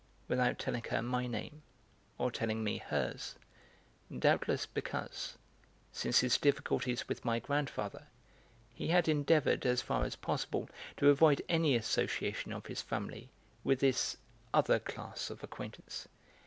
without 0.27 0.57
telling 0.57 0.81
her 0.89 0.99
my 0.99 1.27
name 1.27 1.61
or 2.17 2.31
telling 2.31 2.63
me 2.63 2.79
hers, 2.79 3.35
doubtless 4.17 4.65
because, 4.65 5.37
since 5.91 6.21
his 6.21 6.39
difficulties 6.39 7.07
with 7.07 7.23
my 7.23 7.37
grandfather, 7.37 8.07
he 8.73 8.87
had 8.87 9.07
endeavoured 9.07 9.63
as 9.63 9.79
far 9.83 10.03
as 10.03 10.15
possible 10.15 10.67
to 10.97 11.09
avoid 11.09 11.43
any 11.47 11.75
association 11.75 12.51
of 12.51 12.65
his 12.65 12.81
family 12.81 13.29
with 13.63 13.79
this 13.79 14.17
other 14.55 14.79
class 14.79 15.29
of 15.29 15.43
acquaintance. 15.43 16.07